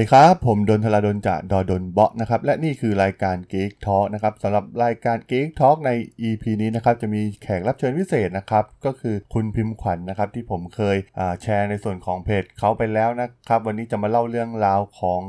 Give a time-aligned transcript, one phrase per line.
[0.00, 5.90] สวัสดีครับ ผมดนทลาดนจากดอดนเบาะนะครับ และนี่คือรายการ Geek Talk นะครับสำหรับรายการ Geek Talk ใน
[6.28, 10.96] EP นี้นะครับ จะมีแขกรับเชิญพิเศษนะครับ ก็คือคุณพิมพ์ขวัญนะครับ ที่ผมเคย
[11.42, 15.20] แชร์ในส่วนของเพจเขาไปแล้วนะครับ วันนี้จะมาเล่าเรื่องราวของ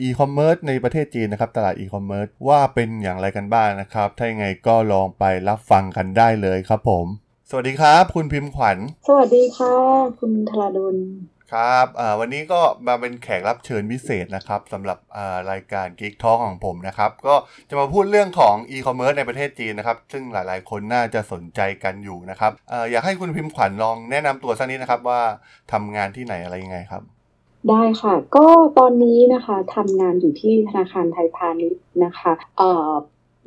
[0.00, 7.06] อีคอมเมิร์ซในประเทศจีนนะครับ ตลาดอีคอมเมิร์ซว่าเป็นอย่างไรกันบ้างนะครับ ถ้ายังไงก็ลองไปรับฟังกันได้เลยครับผม
[7.50, 8.78] สวัสดีครับ คุณพิมพ์ขวัญ
[9.08, 9.74] สวัสดีค่ะ
[10.20, 10.96] คุณธราดล
[11.52, 11.86] ครับ
[12.20, 14.98] วันนี้ก็มาเป็นแขกรับเชิญพิเศษนะครับสำหรับ
[15.50, 17.34] รายการ Geek Talk ของผมนะครับ ก็
[17.68, 25.20] จะมาพูดเรื่องของ e-commerce ในประเทศจีนนะครับ ซึ่งหลายๆคนน่าจะสนใจกันอยู่นะครับออยากให้คุณพิมพ์ขวัญลองแนะนำตัวสักนิดนะครับว่า
[25.72, 27.02] ทำงานที่ไหนอะไรยังไงครับ
[27.68, 28.46] ได้ค่ะ ก็
[28.78, 32.32] ตอนนี้นะคะทำงานอยู่ที่ธนาคารไทยพาณิชย์นะคะ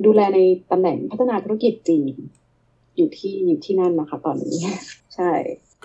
[0.06, 0.40] ดูแลใน
[0.72, 2.14] ตำแหน่งพัฒนาธุรกิจจีน
[2.98, 4.58] อยู่ที่อยู่ที่นั่นนะคะ ตอนนี้
[5.16, 5.32] ใช่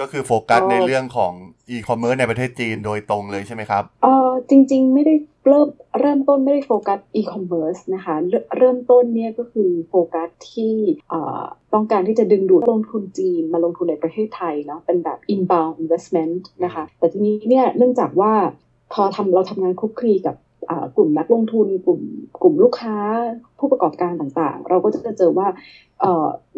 [0.00, 1.32] ก็คือโฟกัสในเรื่องของ
[1.70, 5.14] อีคอมเมิร์ซในประเทศจีนโดยตรงเลยใช่ไหมครับเออจริง ๆ ไม่ได้
[5.48, 5.68] เริ่ม
[6.00, 8.14] เริ่มต้นไม่ได้โฟกัสอีคอมเมิร์ซนะคะ
[8.56, 10.74] เริ่มต้นเนี่ยก็คือโฟกัสที่
[11.74, 18.32] ต้องการที่จะดึงดูดลงทุนจีนมาลงทุนในประเทศไทยเนาะเป็นแบบ inbound investment นะคะแต่ทีนี้เนี่ยเนื่องจากว่า
[18.92, 20.36] พอทำเราทำงานคลุกคลีกับ
[20.96, 22.00] กลุ่มนักลงทุนกลุ่ม
[22.42, 22.96] กลุ่มลูกค้า
[23.58, 25.48] ผู้ประกอบการต่างๆ เราก็จะเจอว่า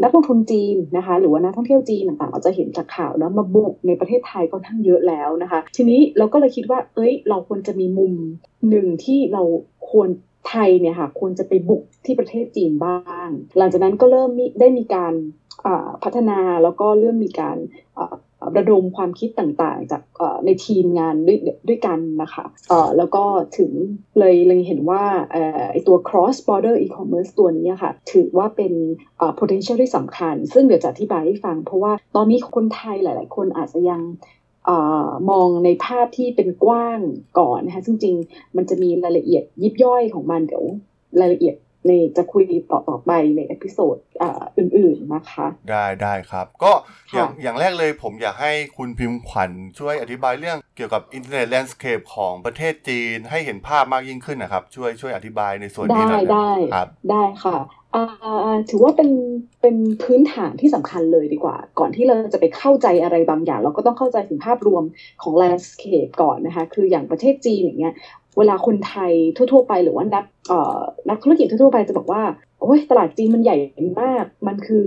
[0.03, 8.13] นักลงทุนจีนนะคะหรือว่านักท่องเที่ยวจีนต่างๆเราจะเห็นจากข่าวแล้วมาบุกในประเทศไทยก็ทั้งเยอะแล้วนะคะ ทีนี้เราก็เลยคิดว่า เอ้ย เราควรจะมีมุม
[8.71, 9.43] หนึ่งที่เรา
[9.91, 10.09] ควร
[10.49, 15.15] ไทยเนี่ยค่ะควรจะไปบุกที่ประเทศจีนบ้าง หลังจากนั้นก็เริ่มได้มีการ
[16.03, 17.57] พัฒนาแล้วก็เริ่มมีการ
[18.57, 20.03] ระดมความคิดต่างๆ จาก
[20.47, 22.45] ในทีมงานด้วยด้วยกันนะคะ
[22.97, 23.25] แล้วก็
[23.59, 23.71] ถึง
[24.19, 25.05] เลยเลยเห็นว่า
[25.73, 28.73] ไอตัว cross border e-commerce ตัวนี้ค่ะ ถือว่าเป็น
[29.39, 34.03] potential ที่สำคัญ ซึ่งเดี๋ยวจะอธิบายให้ฟัง เพราะว่าตอนนี้คนไทยหลาย ๆ คนอาจจะยัง
[35.31, 37.01] มองในภาพที่เป็นกว้าง
[37.39, 38.17] ก่อนนะคะ ซึ่งจริง
[38.57, 40.65] มันจะมีรายละเอียดยิบย่อยของมันเดี๋ยว
[41.21, 43.97] รายละเอียด ในจะคุยต่อต่อไปในเอพิโซด
[44.59, 46.73] อื่นๆนะคะ ได้ได้ครับ ก็
[47.15, 57.59] อย่างอย่างแรกเลยผมอยากให้คุณพิมพ์ขวัญช่วยอธิบายเรื่องเกี่ยวกับอินเทอร์เน็ต landscape ของประเทศจีนให้เห็นภาพมากยิ่งขึ้นนะครับ ช่วยช่วยอธิบายในส่วนนี้หน่อยได้ครับได้ค่ะ
[58.71, 59.11] ถือว่าเป็น
[59.61, 64.85] เป็นพื้นฐานที่สำคัญเลยดีกว่า ก่อนที่เราจะไปเข้าใจอะไรบางอย่าง เราก็ต้องเข้าใจถึงภาพรวม
[65.23, 67.95] ของ landscape ก่อนนะคะ คืออย่างประเทศจีนอย่างเงี้ย
[68.39, 70.25] เวลาคนไทยทั่ว ๆ ไปหรือว่านัก
[71.09, 72.23] นักธุรกิจทั่วๆไปจะบอกว่า
[72.61, 73.57] โอ้ยตลาดจีนมันใหญ่
[74.03, 74.87] มาก มันคือ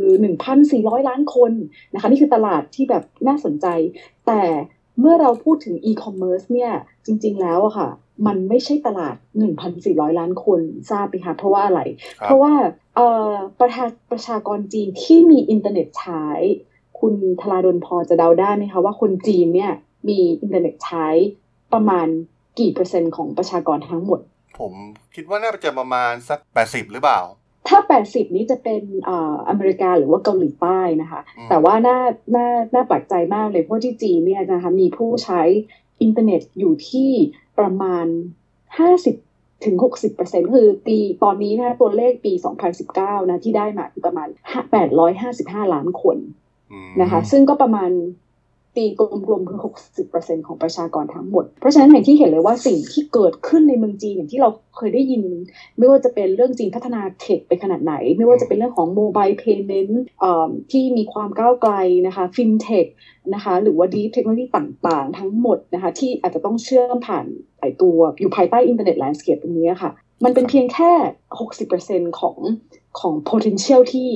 [0.54, 1.52] 1,400 ล้านคน
[1.94, 3.68] นะคะ นี่คือตลาดที่แบบน่าสนใจ
[4.28, 4.42] แต่
[5.00, 6.72] เมื่อเราพูดถึงอีคอมเมิร์ซเนี่ย
[7.06, 7.90] จริง ๆ แล้วอะค่ะ
[8.28, 9.16] มันไม่ใช่ตลาด
[9.68, 10.60] 1,400 ล้านคน
[10.92, 11.82] ทราบไหมคะเพราะว่าอะไร
[12.24, 12.54] เพราะว่า
[13.60, 16.26] ประชาประชากรจีนที่มีอินเทอร์เน็ตใช้
[17.00, 19.72] คุณธราดลพอจะเดาได้ไหมคะว่าคนจีนเนี่ย
[20.08, 21.08] มีอินเทอร์เน็ตใช้
[21.74, 22.08] ประมาณ
[22.60, 24.20] กี่เปอร์เซ็นต์ของประชากรทั้งหมด
[24.60, 24.74] ผม
[25.16, 27.22] คิดว่าน่าจะประมาณสัก 80 หรือเปล่า
[27.68, 32.00] ถ้า 80 นี้จะเป็นอ่าอเมริกาหรือว่าเกาหลีใต้นะคะ แต่ว่าน่า
[32.36, 35.42] น่าน่าปักใจมากเลยเพราะที่จีนเนี่ยนะคะมีผู้ใช้
[36.02, 37.12] อินเทอร์เน็ตอยู่ที่
[37.60, 38.06] ประมาณ
[38.86, 42.34] 50ถึง60เปอร์เซ็นคือปีตอนนี้นะตัวเลขปี
[42.82, 44.28] 2019 นะที่ได้มาคือประมาณ
[45.02, 46.18] 855 ล้านคน
[47.02, 47.92] นะคะ ซึ่งก็ประมาณ
[48.76, 49.02] ตีก
[49.32, 49.60] ลมๆคือ
[50.04, 55.22] 60%ของประชากรทั้งหมด เพราะฉะนั้นอย่างที่เห็นเลยว่าสิ่งที่เกิดขึ้นในเมืองจีนอย่างที่เราเคยได้ยิน
[55.78, 60.04] ไม่ว่าจะเป็นเรื่องจีนพัฒนา tech ไปขนาดไหน ไม่ว่าจะเป็นเรื่องของ mobile payment
[60.72, 61.74] ที่มีความก้าวไกล
[62.08, 62.86] นะคะฟินเทค
[63.34, 67.26] นะคะหรือว่าดีเทคโนโลยีต่างๆ ทั้งหมดนะคะที่อาจจะต้องเชื่อมผ่าน
[67.62, 69.92] ไอตัวอยู่ภายใต้ internet landscape ตรงนี้ค่ะ
[70.24, 70.92] มันเป็นเพียงแค่
[71.52, 72.38] 60%ของ
[73.00, 74.10] ของ potential ที่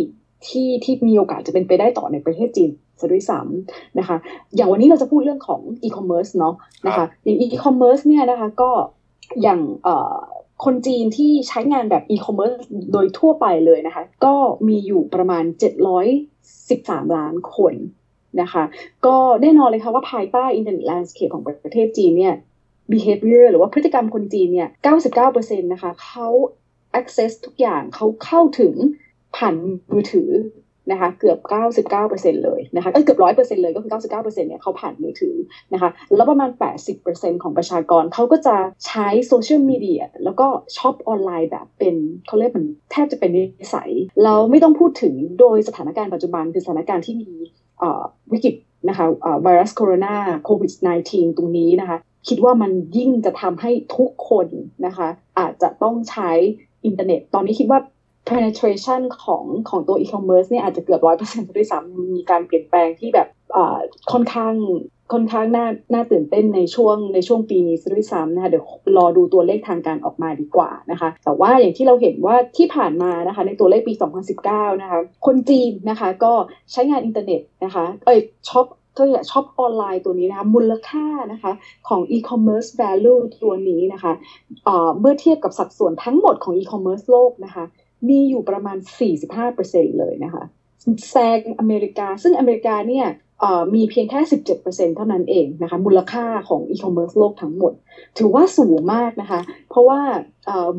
[0.48, 4.17] ที่ที่มีโอกาสจะเป็นไปได้ต่อในประเทศจีน ซะด้วยซ้ำนะคะ
[4.55, 6.55] อย่างวันนี้เราจะพูดเรื่องของอีคอมเมิร์ซเนาะ
[6.88, 8.71] นะคะอย่างอีคอมเมิร์ซเนี่ยนะคะก็
[9.41, 9.61] อย่าง
[10.65, 12.53] คนจีนที่ใช้งานแบบอีคอมเมิร์ซ
[12.94, 14.35] โดยทั่วไปเลยนะคะ ก็
[14.67, 15.44] มีอยู่ประมาณ
[16.29, 17.73] 713 ล้านคน
[18.41, 18.63] นะคะ
[19.05, 22.35] ก็แน่นอนเลยค่ะว่าภายใต้ internet landscape ของประเทศจีนเนี่ย
[22.91, 24.69] behavior หรือว่าพฤติกรรมคนจีนเนี่ย
[25.15, 26.27] 99%นะคะเขา
[26.99, 28.73] access ทุกอย่างเขาเข้าถึง
[29.35, 29.55] ผ่าน
[29.91, 30.29] มือถือ
[30.92, 31.38] นะคะเกือบ
[31.92, 35.36] 99%เลยนะคะเกือบ 100%เลยก็คือ 99%เนี่ยเขาผ่านมือถือ
[35.74, 36.50] นะคะแล้วประมาณ
[36.98, 38.56] 80%ของประชากรเขาก็จะ
[38.88, 40.48] ใช้โซเชียลมีเดียแล้วก็
[40.78, 41.95] ช็อปออนไลน์แบบเป็น
[42.28, 43.89] เขาเรียกมันแทบจะเป็นนิสัย
[44.24, 47.31] เราไม่ต้องพูดถึงโดยสถานการณ์ปัจจุบันคือสถานการณ์ที่มี
[48.33, 48.56] วิกฤต
[48.90, 49.06] นะคะ
[49.44, 50.72] ไวรัสโคโรนาโควิด
[51.06, 51.98] -19 ตรงนี้นะคะ
[52.28, 54.48] คิดว่ามันยิ่งจะทำให้ทุกคน
[54.86, 55.07] นะคะ
[55.40, 56.31] อาจจะต้องใช้
[56.86, 57.80] อินเทอร์เน็ต ตอนนี้คิดว่า
[58.29, 63.27] penetration ของของตัว e-commerce เนี่ยอาจจะเกือบร้อยเปอร์เซ็นต์ด้วยซ้ำมีการเปลี่ยนแปลงที่แบบ
[64.12, 64.56] ค่อนข้าง
[65.13, 68.65] ค่อนข้างน่าน่าตื่นเต้นในช่วงในช่วงปีนี้ซะด้วยซ้ำนะคะเดี๋ยว
[68.97, 73.94] รอดูตัวเลขทางการออกมาดีกว่านะคะ แต่ว่าอย่างที่เราเห็นว่าที่ผ่านมานะคะ ในตัวเลขปี
[74.38, 76.33] 2019 นะคะ คนจีนนะคะก็
[76.71, 78.19] ใช้งานอินเทอร์เน็ตนะคะ เอ้ย
[78.50, 78.65] ช็อป
[78.97, 81.51] ก็อยาช็อปออนไลน์ตัวนี้นะคะมูลค่านะคะ
[81.88, 84.13] ของ e-commerce value ตัวนี้นะคะ
[85.00, 87.65] เมื่อเทียบกับสัดส่วนทั้งหมดของ e-commerce โลกนะคะ
[88.09, 88.77] มีอยู่ประมาณ
[89.38, 90.44] 45%เลยนะคะ
[91.09, 93.07] แซงอเมริกา ซึ่งอเมริกาเนี่ย
[93.75, 94.19] มีเพียงแค่
[94.59, 97.73] 17%เท่านั้นเองนะคะมูลค่าของ e-commerce โลกทั้งหมด
[98.17, 100.01] ถือว่าสูงมากนะคะ เพราะว่า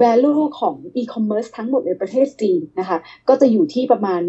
[0.03, 2.99] value ของ e-commerce ทั้งหมดในประเทศจีนนะคะ
[3.29, 4.21] ก็จะอยู่ที่ประมาณ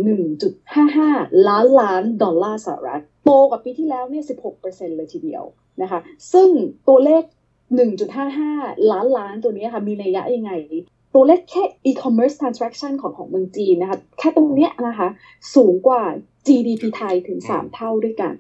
[0.70, 4.24] 1.55 ล้านล้านดอลลาร์สหรัฐโตกว่าปีที่แล้วเนี่ย
[4.60, 5.44] 16%เลยทีเดียว
[5.82, 6.00] นะคะ
[6.34, 6.50] ซึ่ง
[6.88, 7.24] ตัวเลข
[8.08, 10.52] 1.55 ล้านล้านตัวนี้ค่ะมีนัยยะยังไง
[11.14, 15.08] ตัวเลขแค่ e-commerce transaction ของของเมืองจีนนะคะ แค่ตรงเนี้ยนะคะ
[15.56, 16.04] สูงกว่า
[16.48, 18.34] GDP ไทยถึง 3 เท่าด้วยกัน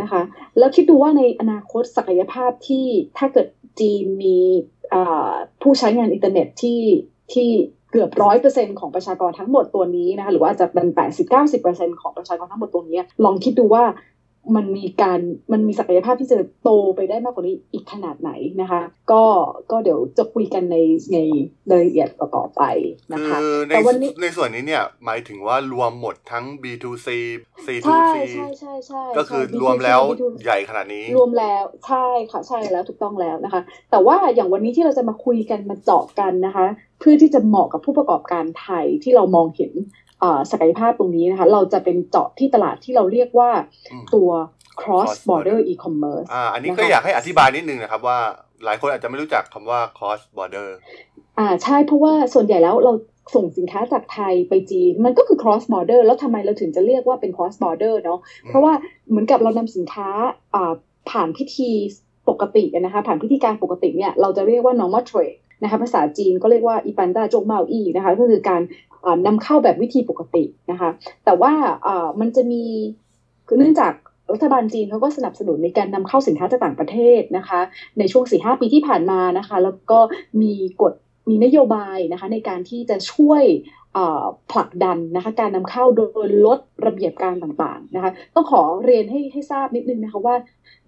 [0.00, 0.22] นะคะ
[0.58, 2.86] แล้วคิดดูว่าในอนาคตศักยภาพที่
[3.18, 3.46] ถ้าเกิด
[3.80, 4.38] จีนมี
[5.62, 6.82] ผู้ใช้งานอินเทอร์เน็ตที่
[7.32, 7.48] ที่
[7.90, 13.84] เกือบร้อยเปอร์เซ็นของประชากรทั้งหมดตัวนี้นะคะหรือว่าจะเป็นแปดสิบเก้าสิบเปอร์เซ็นของประชากรทั้งหมดตัวนี้ ลองคิดดูว่า
[14.54, 15.20] มันมีการ
[15.52, 18.82] มันมีศักยภาพที่จะโตไปได้มากกว่านี้อีกขนาดไหนนะคะ
[19.12, 19.24] ก็
[19.70, 20.76] ก็เดี๋ยวจะคุยกันใน
[21.12, 21.18] ใน
[21.70, 22.62] รายละเอียดต่อไป
[23.12, 23.38] นะคะ
[23.68, 27.08] แต่วันนี้ในส่วนนี้เนี่ยหมายถึงว่ารวมหมดทั้ง B2C
[27.64, 30.00] C2C ใช่ใช่ใช่ใช่ก็คือรวมแล้ว
[30.44, 33.60] ใหญ่ขนาดนี้ รวมแล้วใช่ค่ะใช่แล้วถูกต้องแล้วนะคะ
[33.90, 36.66] แต่ว่าอย่างวันนี้ที่เราจะมาคุยกันมาเจาะกันนะคะ
[37.00, 39.72] เพื่อที่จะเหมาะกับผู้ประกอบการไทยที่เรามองเห็น
[40.50, 43.50] ศักยภาพตรงนี้นะคะ เราจะเป็นเจาะที่ตลาดที่เราเรียกว่า
[44.14, 44.30] ตัว
[44.80, 48.18] cross border e-commerce อ่าอันนี้ก็อยากให้อธิบายนิดนึงนะครับว่า
[48.64, 50.68] หลายคนอาจจะไม่รู้จักคำว่า cross border
[51.38, 52.92] อ่าใช่เพราะว่าส่วนใหญ่แล้วเรา
[53.34, 58.72] ส่งสินค้าจากไทยไปจีน มันก็คือ cross border แล้วทำไมเราถึงจะเรียกว่าเป็น cross border เนาะเพราะว่า
[59.08, 60.08] เหมือนกับเรานำสินค้า
[60.54, 60.72] อ่า
[61.10, 61.70] ผ่านพิธี
[62.28, 68.62] ปกตินะคะผ่านพิธีการปกติเนี่ยเราจะเรียกว่า normal trade นะคะภาษาจีนก็เรียกว่าอีปันดาจงเมาอีนะคะก็คือการ
[69.26, 70.90] นำเข้าแบบวิธีปกตินะคะ
[71.24, 71.52] แต่ว่า
[72.20, 72.62] มันจะมี
[73.46, 73.92] คือเนื่องจาก
[74.32, 77.60] รัฐบาลจีนเขาก็สนับสนุนในการนำเข้าสินค้าจากต่างประเทศนะคะ
[77.98, 79.98] ในช่วง4หปีที่ผ่านมานะคะ แล้วก็
[80.42, 80.92] มีกฎ
[81.28, 83.42] มีนโยบายนะคะในการที่จะช่วย
[84.52, 90.36] ผลักดันนะคะการนำเข้าโดยลดระเบียบการต่างๆนะคะต้องขอเรียนให้ให้ทราบนิดนึงนะคะว่า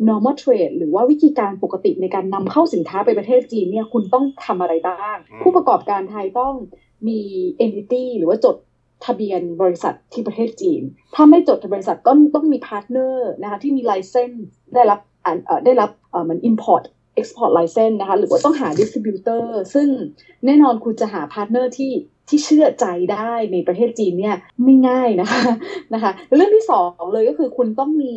[0.08, 6.55] normal trade หรือว่าวิธีการปกติในการนำเข้าสินค้าไปประเทศจีนเนี่ยคุณต้องทำอะไรบ้าง ผู้ประกอบการไทยต้อง
[7.08, 7.20] มี
[7.64, 8.56] entity หรือว่าจด
[9.06, 10.82] ทะเบียนบริษัทที่ประเทศจีน
[11.14, 15.00] ถ้าไม่จดทะเบียนบริษัทก็ต้องมี partner นะคะที่มี license ได้รับ
[15.64, 15.90] ได้รับ
[16.25, 16.82] เหมือน import
[17.20, 19.44] export license นะคะหรือว่าต้องหา distributor
[19.75, 19.88] ซึ่ง
[20.46, 21.93] แน่นอนคุณจะหา partner ที่
[22.28, 25.42] ที่เชื่อใจได้ในประเทศจีนเนี่ยไม่ง่ายนะคะ
[25.94, 28.14] นะคะเรื่องที่สองเลยก็คือคุณต้องมี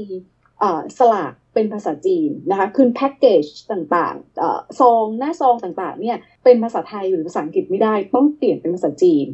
[0.99, 9.27] ฉลากเป็นภาษาจีนนะคะคือแพ็กเกจต่างๆซองหน้าซองต่างๆเนี่ยเป็นภาษาไทยหรือภาษาอังกฤษไม่ได้ ต้องเปลี่ยนเป็นภาษาจีน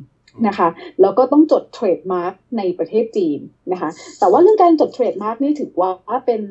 [0.47, 0.67] นะคะ
[1.01, 3.39] แล้วก็ต้องจด trademark ในประเทศจีน
[3.71, 5.91] นะคะแต่ว่าเรื่องการจด trademark นี่ถือว่า
[6.25, 6.41] เป็น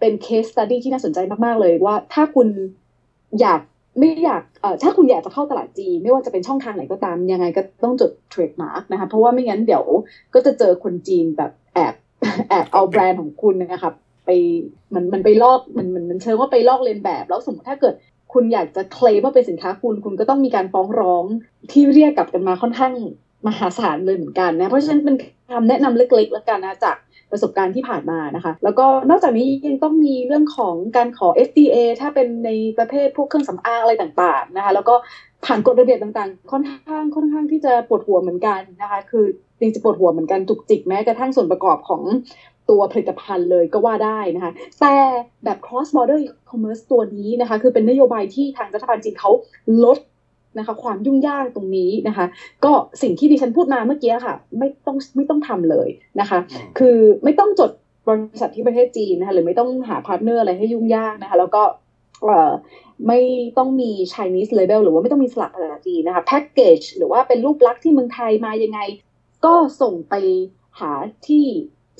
[0.00, 2.48] เป็น case study ที่น่าสนใจมาก ๆ เลยว่าถ้าคุณ
[3.40, 3.60] อยาก
[3.98, 9.84] ไม่อยากเอ่อถ้าคุณอยากจะเข้าตลาดจีน ไม่ว่าจะเป็นช่องทางไหนก็ตาม ยังไงก็ต้องจด trademark นะคะ เพราะว่าไม่งั้นเดี๋ยว
[10.34, 11.94] ก็จะเจอคนจีนแบบแอบ
[12.48, 13.94] แอบเอาแบรนด์ของคุณนะครับ
[14.26, 14.30] ไป
[14.94, 17.94] มันมันไปลอกมันมันมันเชิงว่าไปลอกเลียนแบบ แล้วสมมติถ้าเกิด
[18.32, 21.24] คุณอยากจะเคลมว่าเป็นสินค้าคุณ คุณก็ต้องมีการฟ้องร้อง
[21.70, 22.92] ที่เรียกกลับกันมาค่อนข้าง
[23.46, 25.16] มหาศาลเลยเหมือนกันนะ เพราะฉะนั้นเป็น
[25.50, 26.96] คำแนะนำเล็กๆแล้วกันนะจาก
[27.32, 34.94] ประสบการณ์ที่ผ่านมานะคะ แล้วก็นอกจากนี้ยังต้องมีเรื่องของการขอ FDA ถ้าเป็นในประเภทพวกเครื่องสำอางอะไรต่างๆนะคะ แล้วก็
[35.46, 39.24] ผ่านกฎระเบียบต่างๆ ค่อนข้างค่อนข้างที่จะปวดหัวเหมือนกันนะคะ คือ
[39.58, 42.02] จริงจะปวดหัวเหมือนกันจุกจิกแม้กระทั่งส่วนประกอบของ
[42.70, 44.94] ตัวผลิตภัณฑ์เลยก็ว่าได้นะคะ แต่
[45.44, 49.30] แบบ cross border e-commerce ตัวนี้นะคะ คือเป็นนโยบายที่ทางรัฐบาลจีนเขา
[49.84, 49.98] ลด
[50.58, 52.26] นะคะ ความยุ่งยากตรงนี้นะคะ
[52.64, 52.72] ก็
[53.02, 55.88] สิ่งที่ดิฉันพูดมาเมื่อกี้ค่ะ ไม่ต้องไม่ต้องทำเลย
[56.20, 56.38] นะคะ
[56.78, 57.70] คือไม่ต้องจด
[58.08, 61.62] บริษัทที่ประเทศจีนนะคะหรือไม่ต้องหา partner อะไรให้ยุ่งยากนะคะ แล้วก็
[63.08, 63.20] ไม่
[63.58, 68.80] ต้องมี Chinese label หรือว่าไม่ต้องมีสลักภาษาจีนนะคะแพ็กเกจหรือว่าเป็นรูปลักษณ์ที่เมืองไทยมายังไง
[69.44, 70.14] ก็ส่งไป
[70.80, 70.92] หา
[71.28, 71.46] ที่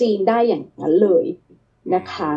[0.01, 1.25] จีนได้อย่างนั้นเลย
[1.95, 2.33] นะคะ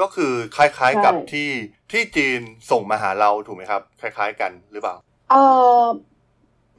[0.00, 1.50] ก็คือคล้ายๆกับใช่ที่
[1.92, 2.40] ที่จีน
[2.70, 4.96] ส่งมาหาเราถูกไหมครับ คล้าย ๆ กันหรือเปล่า
[5.30, 5.42] เอ่
[5.82, 5.84] อ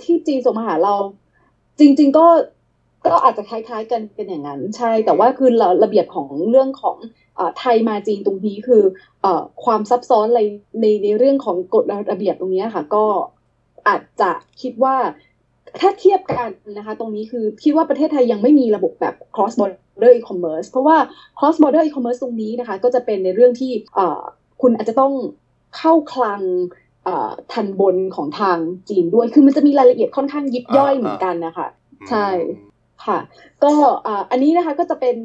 [0.01, 0.95] ที่จีนส่งมาหาเรา
[1.79, 2.27] จริง ๆ ก็
[3.05, 6.97] ก็อาจจะคล้ายๆกันเป็นอย่างนั้น ใช่ แต่ว่าคือระระเบียบของเรื่องของ
[7.37, 8.83] อไทยมาจีนตรงนี้คือ
[9.21, 9.25] เอ
[9.65, 10.41] ความซับซ้อนอะไร
[10.81, 13.05] ในในเรื่องของกฎระเบียบตรงนี้ค่ะ ก็
[13.87, 14.31] อาจจะ
[14.61, 14.95] คิดว่า
[15.79, 20.97] ถ้าเทียบกันนะคะ ตรงนี้คือคิดว่าประเทศไทยยังไม่มีระบบแบบ cross border e-commerce เพราะว่า
[21.39, 23.71] cross border e-commerce ตรงนี้นะคะ ก็จะเป็นในเรื่องที่
[24.61, 25.13] คุณอาจจะต้อง
[25.77, 26.41] เข้าคลัง
[27.51, 28.57] ทันบนของทาง
[28.89, 31.67] จีนด้วย คือมันจะมีรายละเอียดค่อนข้างยิบย่อยอ่าเหมือนกันนะคะ
[32.01, 32.27] อืมใช่
[33.05, 33.19] ค่ะ
[33.63, 33.71] ก็
[34.05, 35.15] อ่าอันนี้นะคะก็จะเป็น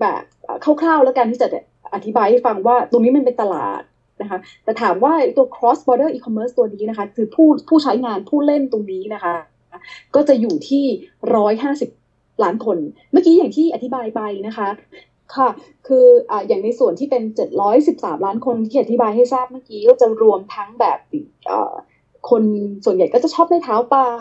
[0.00, 1.48] แบบอ่าคร่าวๆแล้วกันที่จะ
[1.94, 3.82] อธิบายให้ฟังว่าตรงนี้มันเป็นตลาด
[4.22, 9.34] นะคะแต่ถามว่าตัว cross border e-commerce ตัวนี้นะคะ คือผู้ผู้ใช้งานผู้เล่นตรงนี้นะคะ
[10.14, 10.84] ก็จะอยู่ที่
[11.36, 11.90] ร้อยห้าสิบ
[12.42, 12.78] ล้านคน
[13.12, 14.68] เมื่อกี้อย่างที่อธิบายไปนะคะ
[15.36, 15.48] ค่ะ
[15.86, 17.22] คืออ่าอย่างในส่วนที่เป็น
[17.74, 20.98] 713 ล้านคนที่อธิบายให้ทราบเมื่อกี้ก็จะรวมทั้งแบบ
[21.46, 21.74] เอ่อ
[22.30, 22.44] คน
[22.84, 24.12] ส่วนใหญ่ก็จะชอบใน Taobao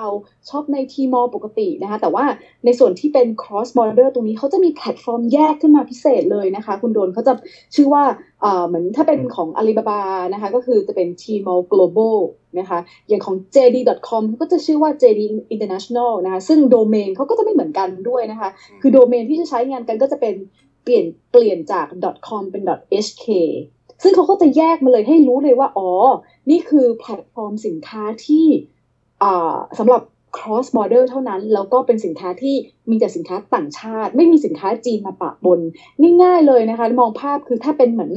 [0.50, 2.26] ชอบใน Tmall ปกตินะคะ แต่ว่า
[2.66, 7.34] ในส่วนที่เป็น cross border ตรงนี้เขาจะมีแพลตฟอร์มแยกขึ้นมาพิเศษเลยนะคะ คุณโดนเขาจะ
[7.76, 8.04] ชื่อว่า
[8.42, 10.00] เอ่อเหมือนถ้าเป็นของ Alibaba
[10.34, 12.18] นะคะ ก็คือจะเป็น Tmall Global
[12.60, 15.22] นะคะ อย่างของ JD.com เขาก็จะชื่อว่า JD
[15.54, 18.50] International นะคะ ซึ่งโดเมนเขาก็จะไม่เหมือนกันด้วยนะคะ
[18.82, 20.36] คือโดเมนที่จะใช้งานกันก็จะเป็น
[20.84, 21.86] เปลี่ยนเปลี่ยนจาก
[22.28, 22.64] .com เป็น
[23.06, 23.26] .hk
[24.04, 25.90] ซึ่งเขาก็จะแยกมาเลยให้รู้เลยว่า อ๋อ
[26.50, 28.48] นี่คือแพลตฟอร์มสินค้าที่
[29.80, 30.02] สำหรับ
[30.38, 32.56] cross border เท่านั้น แล้วก็เป็นสินค้าที่
[32.90, 35.60] มีแต่สินค้าต่างชาติ ไม่มีสินค้าจีนมาปะปน
[36.22, 38.12] ง่ายๆเลยนะคะ มองภาพคือถ้าเป็นเหมือน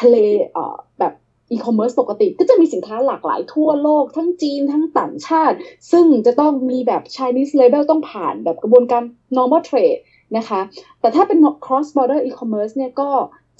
[0.00, 0.16] ทะเล
[0.52, 1.12] เแบบ
[1.50, 5.56] อีคอมเมิร์ซปกติก็จะมีสินค้าหลากหลายทั่วโลก ทั้งจีนทั้งต่างชาติ
[5.90, 9.02] ซึ่งจะต้องมีแบบ Chinese label ต้องผ่านแบบกระบวนการ
[9.36, 10.00] normal trade
[10.36, 10.60] นะคะ
[11.00, 13.10] แต่ถ้าเป็น cross border e-commerce เนี่ยก็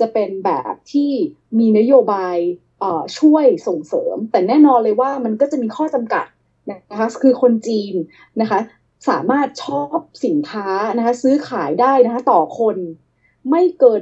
[0.01, 1.11] จะเป็นแบบที่
[1.59, 2.37] มีนโยบาย
[2.81, 6.27] เอ่อช่วยส่งเสริม แต่แน่นอนเลยว่ามันก็จะมีข้อจำกัด
[6.71, 7.95] นะคะคือคนจีน
[8.41, 8.61] นะคะ
[9.09, 12.77] สามารถชอบสินค้านะคะซื้อขายได้นะคะต่อคน
[13.51, 14.01] ไม่เกิน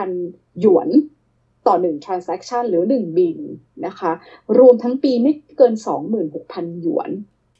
[0.00, 0.88] 5,000 หยวน
[1.66, 3.38] ต่อหนึ่ง transaction หรือหนึ่งบิน
[3.86, 4.12] นะคะ
[4.58, 5.74] รวมทั้งปีไม่เกิน
[6.28, 7.10] 26,000 หยวน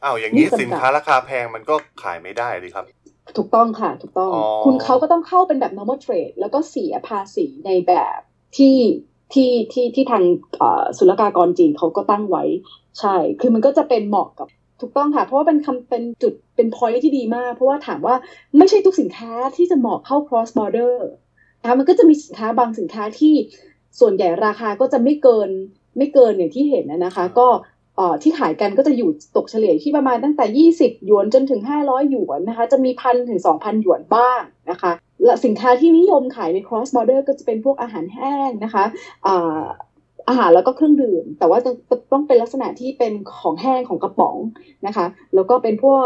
[0.04, 2.85] อ้าวอย่างนี้นี่จำกัดสินค้าราคาแพงมันก็ขายไม่ได้เลยครับ
[3.36, 8.18] ถูกต้องค่ะถูกต้องอ๋อคุณเขาก็ต้องเข้าเป็นแบบ normal trade แล้วก็เสียภาษีในแบบ
[8.56, 8.76] ที่
[9.32, 10.22] ที่ที่ที่ทาง
[10.58, 12.44] เอ่อศุลกากรจีนเขาก็ตั้งไว้
[13.00, 14.48] ใช่ คือมันก็จะเป็นเหมาะกับ
[14.80, 18.14] ถูกต้องค่ะ เพราะว่าเป็นคำเป็นจุดเป็น point ที่ดีมาก เพราะว่าถามว่า
[18.58, 20.96] ไม่ใช่ทุกสินค้าที่จะเหมาะเข้า cross border
[21.60, 23.34] นะคะมันก็จะมีสินค้าบางสินค้าที่
[24.00, 25.50] ส่วนใหญ่ราคาก็จะไม่เกิน
[25.96, 27.79] ไม่เกินอย่างที่เห็นนะนะคะ ก็เอ่อ
[28.23, 34.92] ที่ขายกันก็จะอยู่ตกเฉลี่ยที่ประมาณตั้งแต่ 20 หยวนจนถึง 500 หยวนนะคะ จะมีพันถึง 2,000 หยวนบ้างนะคะ
[35.25, 38.85] และสินค้าที่นิยมขายใน cross border ก็จะเป็นพวกอาหารแห้งนะคะ
[40.28, 41.76] อาหารแล้วก็เครื่องดื่ม แต่ว่าต้อง
[42.12, 44.37] ต้องเป็นลักษณะที่เป็นของแห้งของกระป๋อง
[44.87, 46.04] นะคะ แล้วก็เป็นพวก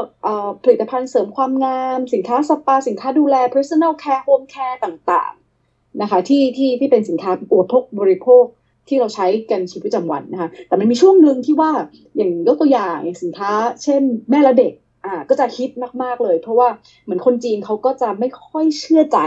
[0.65, 8.45] ผลิตภัณฑ์เสริมความงาม สินค้าสปา สินค้าดูแล personal care home care ต่างๆนะคะที่ที่ที่เป็นสินค้าอุปโภคบริโภค
[8.89, 11.71] ที่เราใช้กันชีวิตประจำวันนะคะแต่มันมีช่วงหนึ่งที่ว่า
[12.17, 14.73] อย่างยกตัวอย่างอย่างสินค้า เช่น แม่และเด็ก
[15.05, 15.71] อ่าก็จะฮิต
[16.03, 16.69] มากๆเลย เพราะว่า
[17.05, 19.19] เหมือนคนจีนเขาก็จะไม่ค่อยเชื่อใจ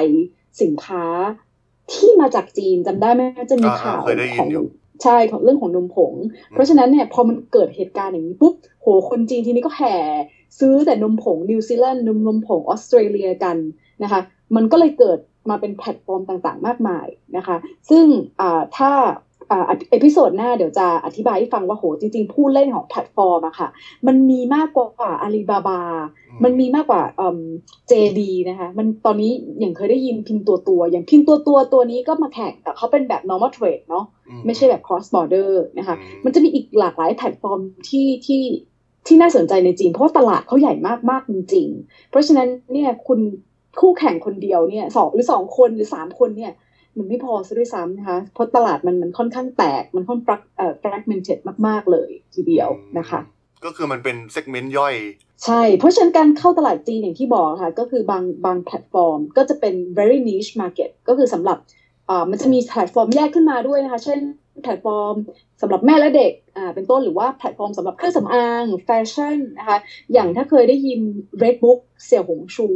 [0.61, 1.05] สินค้า
[1.93, 4.65] ที่มาจากจีนจำได้ไหมจะมีอ่าข่าวเคยได้ยิขนองอยู่
[5.03, 6.13] ใช่ของเรื่องของนมผง
[6.51, 9.95] เพราะฉะนั้นเนี่ยพอมันเกิดเหตุการณ์อย่างนี้ปุ๊บโหคนจีนทีนี้ก็แห่
[10.59, 13.57] ซื้อแต่นมผงนิวซีแลนด์นมนมผงออสเตรเลียกัน
[14.03, 14.21] นะคะ
[14.55, 17.57] มันก็เลยเกิดมาเป็นแพลตฟอร์มต่างๆ มากมายนะคะ
[17.89, 18.05] ซึ่ง
[18.41, 19.26] อ่าถ้าอ่า
[19.91, 23.67] episode หน้าเดี๋ยวจะอธิบายให้ฟังว่าโหจริง ๆ ผู้เล่นของแพลตฟอร์มอะค่ะ
[24.07, 25.81] มันมีมากกว่าอาลีบาบา
[26.43, 27.39] มันมีมากกว่าเอ่อ
[27.91, 38.43] JD นะคะ มันตอนนี้อย่างเคยได้ยิน Pinduoduo อย่าง Pinduoduo ตัวนี้ก็มาแข่งแต่เขาเป็นแบบ normal trade เนาะอืไม่ใช่แบบ cross border นะคะอืมมันจะมีอีกหลากหลายแพลตฟอร์มที่ที่
[39.07, 43.19] ที่น่าสนใจในจีนเพราะว่าตลาดเขาใหญ่มากมากจริง ๆ เพราะฉะนั้นเนี่ยคุณ
[43.79, 46.51] คู่แข่งคนเดียวเนี่ยสองหรือสองคนหรือสามคนเนี่ย
[46.99, 53.19] มันไม่พอซะด้วยซ้ำนะคะเพราะตลาดมันมันค่อนข้างแตก มันค่อนข้างเอ่อ fragmented มาก ๆ เลยทีเดียวนะคะ
[53.65, 54.95] ก็คือมันเป็น segment ย่อย
[55.45, 61.57] ใช่ เพราะฉะนั้นการเข้าตลาดจีนอย่างที่บอกค่ะ ก็คือบางบางแพลตฟอร์ม ก็จะเป็น very niche market ก็คือสำหรับ
[62.09, 64.19] อ่ามันจะมีแพลตฟอร์มแยกขึ้นมาด้วยนะคะ เช่น
[64.63, 65.15] แพลตฟอร์ม
[65.61, 69.77] สำหรับแม่และเด็กอ่าเป็นต้นหรือว่าแพลตฟอร์มสำหรับเครื่องสำอางแฟชั่นนะคะ
[70.13, 70.99] อย่างถ้าเคยได้ยิน
[71.41, 72.67] Redbook เสี่ยวหงชู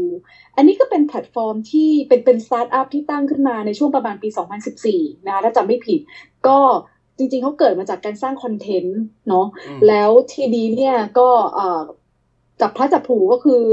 [0.55, 4.29] อันนี้ก็เป็นแพลตฟอร์มที่เป็นเป็นสตาร์ทอัพที่ตั้งขึ้นมาในช่วงประมาณปี
[4.77, 5.99] 2014 นะคะถ้าจำไม่ผิด
[6.47, 6.59] ก็
[7.17, 11.81] จริงๆเขาเกิดมาจากการสร้างคอนเทนต์เนาะอืมแล้วทีนี้เนี่ยก็เอ่อ
[12.61, 13.63] จับพลัดจับผลูก็คือ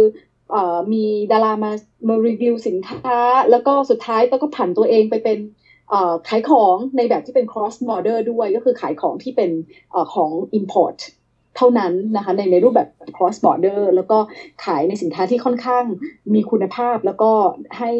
[0.50, 1.70] เอ่อมีดารามา
[2.08, 3.18] มารีวิวสินค้า
[3.50, 5.57] แล้วก็สุดท้ายต้องก็ผันตัวเองไปเป็นเอ่อ
[6.28, 9.50] ขายของในแบบที่เป็น cross border ด้วยก็คือขายของที่เป็น
[9.94, 10.98] อของ import
[11.56, 14.18] เท่านั้นนะคะในในรูปแบบ cross border แล้วก็
[14.64, 15.84] ขายในสินค้าที่ค่อนข้าง
[16.34, 17.30] มีคุณภาพ แล้วก็
[17.78, 17.90] ให้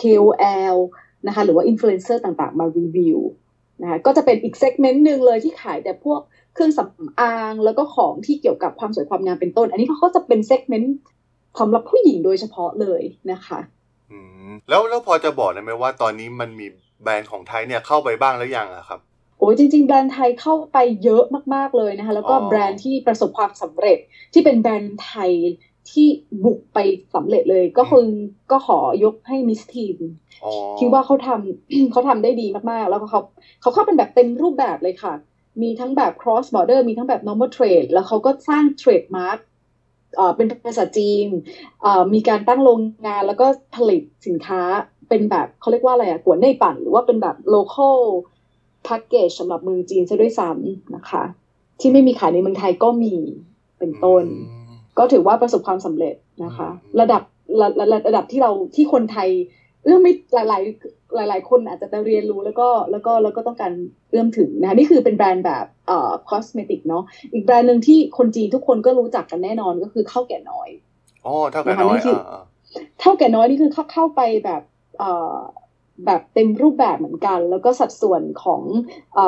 [0.00, 0.76] KOL
[1.26, 3.18] นะคะหรือว่า influencer ต่างๆ มารีวิว
[3.82, 6.20] นะคะก็จะเป็นอีก segment หนึ่งเลยที่ขายแต่พวก
[6.54, 10.94] เครื่องสำอางแล้วก็ของที่เกี่ยวกับความสวยความงามเป็นต้น อันนี้เขาก็จะเป็น segment
[11.60, 13.58] สำหรับผู้หญิงโดยเฉพาะเลยนะคะ
[14.68, 16.66] แล้วแล้วพอจะบอกได้ไหมว่าตอนนี้มันมี
[17.02, 19.00] แบรนด์ของไทยเนี่ยเข้าไปบ้างแล้วยังอะครับ
[19.38, 23.98] โอ้ยจริง ๆ แบรนด์ไทยเข้าไปเยอะมากๆเลยนะคะแล้วก็อ๋อแบรนด์ที่ประสบความสำเร็จ
[24.32, 25.32] ที่เป็นแบรนด์ไทย
[25.90, 26.08] ที่
[26.44, 26.78] บุกไป
[27.14, 28.06] สำเร็จเลยก็คือ
[28.50, 29.98] ก็ขอยกให้มิสทีน
[30.44, 33.20] อ๋อคิดว่าเขาทำเขาทำได้ดีมากๆ แล้วก็เขา
[33.60, 35.14] เขาเข้าเป็นแบบเต็มรูปแบบเลยค่ะ
[35.62, 39.38] มีทั้งแบบ cross border มีทั้งแบบ normal trade แล้วเขาก็สร้าง trademark
[40.16, 41.26] เอ่อเป็นภาษาจีน
[41.82, 44.62] เอ่อมีการตั้งโรงงานแล้วก็ผลิตสินค้า
[45.10, 47.98] เป็นแบบเขาเรียกว่าอะไรอะกัวนในปั่น หรือว่าเป็นแบบ local
[48.86, 51.22] package สำหรับเมืองจีนซะด้วยซ้ำนะคะ
[51.80, 53.14] ที่ไม่มีขายในเมืองไทยก็มี
[53.78, 56.14] เป็นต้นอืมก็ถือว่าประสบความสำเร็จ
[56.44, 57.22] นะคะอืมระดับ
[57.60, 59.28] ระระระดับที่เราที่คนไทย
[59.84, 60.62] เอื้อมไม่หลายหลาย
[61.14, 63.72] หลายหลาย ๆ คนอาจจะไปเรียนรู้แล้วก็แล้วก็แล้วก็ต้องการ
[64.10, 70.68] เอื้อมถึงนะคะนี่คือเป็นแบรนด์แบบเอ่อคอสเมติกเนาะอีกแบรนด์หนึ่งที่คนจีนทุกคนก็รู้จักกันแน่นอนก็คือข้าวแก่น้อย
[71.24, 72.42] อ๋อเท่ากันน้อยนะคะนี่คืออ่า
[73.00, 74.78] เท่าแก่น้อยนี่คือเข้าเข้าไปแบบเอ่อ
[76.04, 78.62] แบบเต็มรูปแบบเหมือนกัน แล้วก็สัดส่วนของ
[79.18, 79.20] อ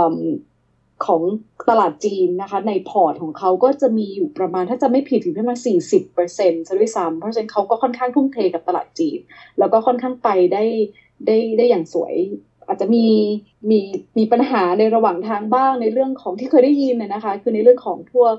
[1.06, 1.22] ของ
[1.70, 9.18] ตลาดจีนนะคะ ในพอร์ตของเขาก็จะมีอยู่ประมาณถ้าจะไม่ผิดถึงประมาณสี่สิบเปอร์เซ็นต์ซะด้วยซ้ำเพราะฉะนั้นเขาก็ค่อนข้างทุ่มเทกับตลาดจีน
[9.58, 10.64] แล้วก็ค่อนข้างไปได้
[11.26, 12.14] ได้ได้อย่างสวย
[12.66, 13.06] อาจจะมี
[13.70, 13.80] มี
[14.18, 18.34] มีปัญหาในระหว่างทางบ้างในเรื่องของที่เคยได้ยินนนะคะ คือในเรื่องของพวก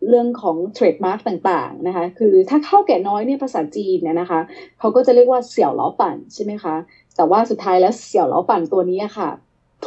[0.00, 4.40] อิ่มเรื่องของเทรดมาร์กต่างๆนะคะ คือถ้าเข้าแก่น้อยเนี่ยภาษาจีนเนี่ยนะคะ
[4.78, 6.74] เขาก็จะเรียกว่าเสี่ยวเหลาปั่นใช่ไหมคะ
[7.16, 9.30] แต่ว่าสุดท้ายแล้วเสี่ยวเหลาปั่นตัวนี้อะค่ะ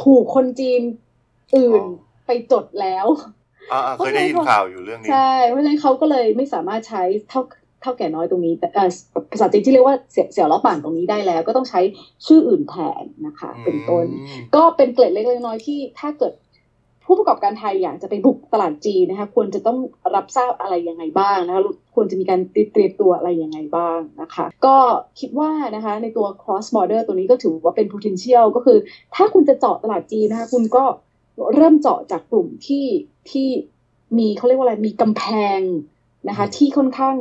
[0.02, 0.80] ถูกคนจีน
[1.56, 1.82] อื่น
[2.26, 3.06] ไปจดแล้ว
[3.72, 7.42] อ่าอ่าเคยได้ยินข่าวอยู่เรื่องนี้ ใช่ เพราะฉะนั้นเขาก็เลยไม่สามารถใช้เท่า
[7.82, 8.88] เท่าแก่น้อยตรงนี้แต่เอ่อ
[9.32, 11.80] ภาษาจีนที่เรียกว่าเสี่ยวเสี่ยวล้อป่านตรงนี้ได้แล้ว ก็ต้องใช้
[12.26, 16.32] ชื่ออื่นแทนนะคะ เป็นต้นอืมก็เป็นเกล็ดเล็กๆน้อยๆที่ถ้าเกิด
[17.10, 19.78] ผู้ประกอบการไทยอยากจะไปบุกตลาดจีนนะคะควรจะต้อง
[20.16, 21.62] รับทราบอะไรยังไงบ้างนะคะ
[21.94, 22.40] ควรจะมีการ
[22.72, 24.76] เตรียมตัวอะไรยังไงบ้างนะคะ ก็
[25.20, 28.78] คิดว่านะคะในตัว cross border ตัวนี้ก็ถือว่าเป็น potential ก็คือ
[29.14, 30.84] ถ้าคุณจะเจาะตลาดจีนนะคะคุณก็
[31.54, 32.86] เริ่มเจาะจากกลุ่มที่
[33.30, 33.48] ที่
[34.18, 35.22] มีเขาเรียกว่าอะไรมีกำแพ
[35.58, 35.60] ง
[36.28, 37.16] นะคะที่ค่อนข้าง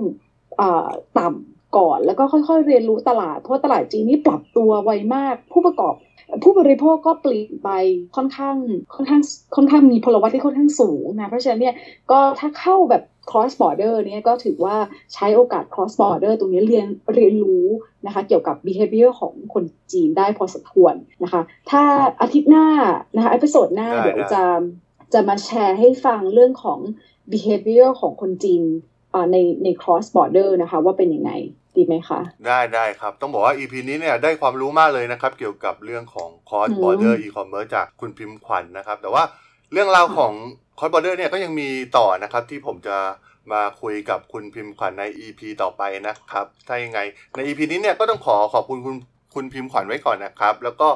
[0.59, 5.95] อ่าต่ำก่อนแล้วก็ค่อยๆเรียนรู้ตลาด เพราะว่าตลาดจีนนี่ปรับตัวไวมากผู้ประกอบ
[6.43, 7.69] ผู้บริโภคก็เปลี่ยนไป
[8.15, 8.55] ค่อนข้าง
[8.95, 9.21] ค่อนข้าง
[9.55, 11.75] ค่อนข้างมีพลวัตที่ค่อนข้างสูงนะเพราะฉะนั้นเนี่ย
[12.11, 14.75] ก็ถ้าเข้าแบบ cross border เนี่ยก็ถือว่า
[15.13, 17.67] ใช้โอกาส cross border ตรงนี้เรียนเรียนรู้
[18.05, 21.83] นะคะเกี่ยวกับ behavior ของคนจีนได้พอสมควรนะคะถ้า
[22.21, 22.67] อาทิตย์หน้า
[23.15, 24.43] นะคะอพิโซดหน้าได้เดี๋ยวได้จะ
[25.13, 26.79] จะมาแชร์ให้ฟังเรื่องของ
[27.31, 28.61] behavior ของคนจีน
[29.13, 31.31] อ่าในใน cross border นะคะว่าเป็นยังไง
[31.79, 39.23] ดีไหมคะ ได้ได้ครับ ต้องบอกว่า EP นี้เนี่ยได้ความรู้มากเลยนะครับ เกี่ยวกับเรื่องของ cross อืม border e-commerce จากคุณพิมพ์ขวัญนะครับ แต่ว่า
[39.71, 40.33] เรื่องราวของ
[40.77, 42.97] cross border เนี่ยก็ยังมีต่อนะครับ ที่ผมจะ
[43.51, 46.99] มาคุยกับคุณพิมพ์ขวัญใน EP ต่อไปนะครับ ถ้ายังไง
[47.35, 48.95] ใน EP นี้เนี่ยก็ต้องขอขอบคุณคุณ
[49.35, 50.89] คุณพิมพ์ขวัญไว้ก่อนนะครับ แล้วก็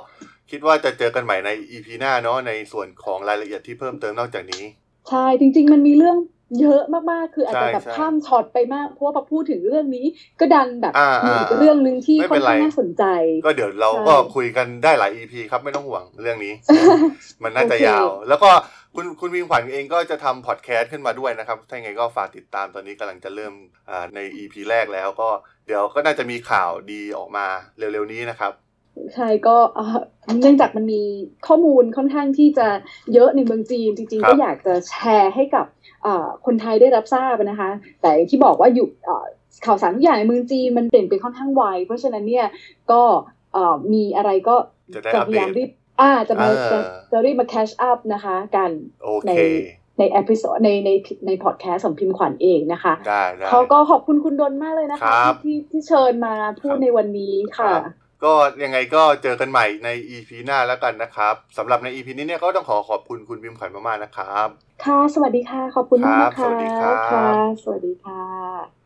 [0.52, 4.63] คิดว่าจะเจอกันใหม่ใน EP หน้าเนาะในส่วนของรายละเอียดที่เพิ่มเติมนอกจากนี้
[5.10, 6.17] ใช่จริง ๆ มันมีเรื่อง
[6.60, 10.06] เยอะมากๆ คืออาจจะแบบใช่ใช่ข้ามช็อตไปมาก เพราะว่าพอพูดถึงเรื่องนี้
[10.39, 13.04] ก็ดันแบบอ่ามีอ่าอีกเรื่องหนึ่งที่ไม่ค่เป็อนนไรข้างน่าสนใจ
[13.46, 16.54] ก็เดี๋ยวเราใช่ก็คุยกันได้หลาย EP ครับไม่ต้องห่วงเรื่องนี้
[17.44, 18.52] มันน่าจะโอเคยาว แล้วก็
[18.96, 23.54] คุณคุณพิมพ์ขวัญเองก็จะทำพอดแคสต์ขึ้นมาด้วยนะครับ ถ้ายังไงก็ฝากติดตามตอนนี้กำลังจะเริ่ม
[23.89, 25.30] อ่าใน EP แรกแล้วก็
[25.68, 27.46] เดี๋ยวก็น่าจะมีข่าวดีออกมา
[27.78, 28.52] เร็วๆนี้นะครับ
[29.13, 29.99] ใช่ก็เอ่อ
[30.41, 31.01] เนื่องจากมันมี
[31.47, 32.67] ข้อมูลค่อนข้างที่จะ
[33.13, 35.65] เยอะในเมืองจีน จริงครัๆบก็อยากจะแชร์ให้กับ
[36.03, 37.69] เอ่อคนไทยได้รับทราบนะคะ
[38.01, 39.25] แต่อย่างที่บอกว่าอยู่เอ่อ
[39.65, 42.45] ข่าวสารทุกอย่างในเมืองจีนมันเปลี่ยนไปค่อนข้างไวเพราะฉะนั้นเนี่ย
[42.91, 43.01] ก็
[43.53, 44.56] เอ่อมีอะไรก็
[44.95, 45.69] จะได้จะอัปพเดยายามตรีบ
[46.01, 46.77] อ่าจะมาเออจะ
[47.12, 48.69] จะรีบมา catch up นะคะกัน
[49.03, 49.39] โอในเค
[49.99, 50.89] ในเอพิโซดในใน
[51.27, 58.33] ในพอดแคสต์ของพิมพ์ขวัญเองนะคะได้ได้เขาก็ขอบคุณคุณดนมากเลยนะครัคะบที่ที่ที่เชิญมาพูครัดบในวันนี้ค่ะครับ ก็
[58.63, 64.47] ยังไงก็เจอกันใหม่ใน EP หน้าแล้วกันนะครับสำหรับใน EP นี้เนี่ยก็ต้องขอขอบคุณคุณพิมพ์ขวัญมากๆนะครับ
[64.86, 67.27] ค่ะ สวัสดีค่ะ ขอบคุณมากครับนะคะสวัสดีครับค่ะ
[67.63, 68.83] สวัสดีค่ะ